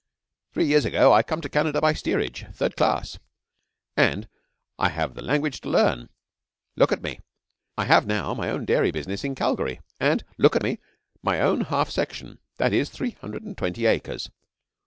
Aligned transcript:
'Three 0.53 0.65
years 0.65 0.83
ago 0.83 1.13
I 1.13 1.21
come 1.21 1.41
to 1.41 1.47
Canada 1.49 1.79
by 1.79 1.93
steerage 1.93 2.47
third 2.53 2.75
class. 2.75 3.19
And 3.95 4.27
I 4.79 4.89
have 4.89 5.13
the 5.13 5.21
language 5.21 5.61
to 5.61 5.69
learn. 5.69 6.09
Look 6.75 6.91
at 6.91 7.03
me! 7.03 7.19
I 7.77 7.85
have 7.85 8.07
now 8.07 8.33
my 8.33 8.49
own 8.49 8.65
dairy 8.65 8.89
business, 8.89 9.23
in 9.23 9.35
Calgary, 9.35 9.79
and 9.99 10.23
look 10.39 10.55
at 10.55 10.63
me! 10.63 10.79
my 11.21 11.39
own 11.39 11.61
half 11.65 11.91
section, 11.91 12.39
that 12.57 12.73
is, 12.73 12.89
three 12.89 13.11
hundred 13.11 13.43
and 13.43 13.55
twenty 13.55 13.85
acres. 13.85 14.31